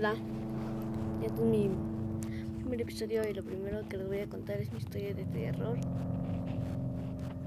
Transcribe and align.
Hola, 0.00 0.14
este 1.22 1.42
es 1.42 1.46
mi 1.46 1.70
primer 2.60 2.80
episodio 2.80 3.22
y 3.28 3.34
lo 3.34 3.44
primero 3.44 3.86
que 3.86 3.98
les 3.98 4.08
voy 4.08 4.20
a 4.20 4.26
contar 4.30 4.56
es 4.56 4.72
mi 4.72 4.78
historia 4.78 5.12
de 5.12 5.26
terror. 5.26 5.76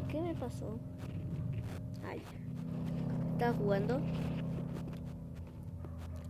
¿Qué 0.07 0.21
me 0.21 0.35
pasó? 0.35 0.77
Ay, 2.07 2.21
estaba 3.31 3.57
jugando. 3.57 3.99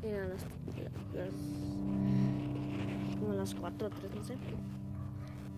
Eran 0.01 0.29
las, 0.29 0.45
las 1.13 1.33
como 3.19 3.33
las 3.33 3.53
4 3.53 3.87
o 3.87 3.89
3, 3.89 4.15
no 4.15 4.23
sé. 4.23 4.35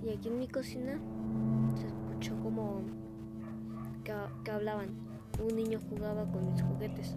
Y 0.03 0.09
aquí 0.09 0.29
en 0.29 0.39
mi 0.39 0.47
cocina 0.47 0.99
se 1.77 1.85
escuchó 1.85 2.41
como 2.41 2.81
que, 4.03 4.15
que 4.43 4.49
hablaban. 4.49 4.89
Un 5.47 5.55
niño 5.55 5.79
jugaba 5.91 6.25
con 6.25 6.51
mis 6.51 6.63
juguetes. 6.63 7.15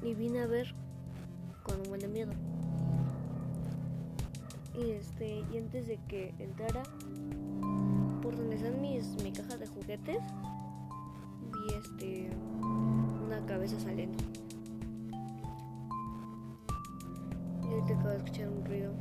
Y 0.00 0.14
vine 0.14 0.40
a 0.40 0.46
ver 0.46 0.74
con 1.62 1.80
un 1.80 1.88
buen 1.88 2.00
de 2.00 2.08
miedo. 2.08 2.32
Y 4.74 4.90
este, 4.92 5.44
y 5.52 5.58
antes 5.58 5.86
de 5.86 5.98
que 6.08 6.34
entrara 6.38 6.82
por 8.22 8.36
donde 8.36 8.56
están 8.56 8.80
mis 8.80 9.04
mi 9.22 9.32
caja 9.32 9.56
de 9.56 9.66
juguetes, 9.66 10.22
vi 11.52 11.74
este 11.74 12.30
una 13.24 13.44
cabeza 13.46 13.78
saliendo. 13.80 14.18
Y 17.62 17.72
ahorita 17.72 17.94
acabo 17.94 18.08
de 18.10 18.16
escuchar 18.16 18.48
un 18.48 18.64
ruido 18.64 18.92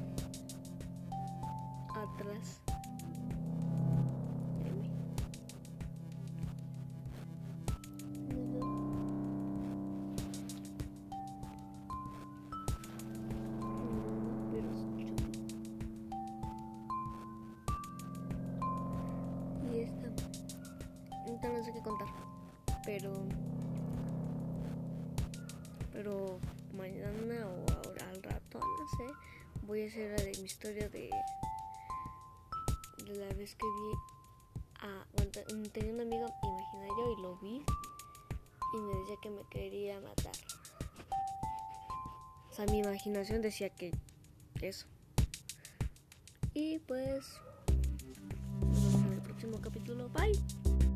atrás 1.95 2.61
sé 21.69 21.77
qué 21.77 21.83
contar. 21.83 22.07
Pero. 22.85 23.13
Pero 25.91 26.39
mañana 26.73 27.47
o 27.47 27.65
ahora 27.73 28.09
al 28.09 28.23
rato, 28.23 28.59
no 28.59 28.87
sé. 28.97 29.13
Voy 29.63 29.83
a 29.83 29.87
hacer 29.87 30.17
la 30.17 30.23
de 30.23 30.31
mi 30.37 30.45
historia 30.45 30.89
de. 30.89 31.09
De 33.05 33.15
la 33.15 33.33
vez 33.33 33.55
que 33.55 33.65
vi 33.65 33.93
a. 34.81 35.05
tenía 35.73 35.93
un 35.93 36.01
amigo 36.01 36.27
imaginario 36.43 37.17
y 37.17 37.21
lo 37.21 37.37
vi. 37.37 37.63
Y 38.73 38.77
me 38.77 38.99
decía 38.99 39.15
que 39.21 39.29
me 39.29 39.43
quería 39.49 39.99
matar. 39.99 40.33
O 42.49 42.53
sea, 42.53 42.65
mi 42.65 42.79
imaginación 42.79 43.41
decía 43.41 43.69
que 43.69 43.91
eso. 44.61 44.85
Y 46.53 46.79
pues. 46.79 47.25
En 48.57 49.13
el 49.13 49.21
próximo 49.21 49.59
capítulo. 49.61 50.09
Bye. 50.09 50.88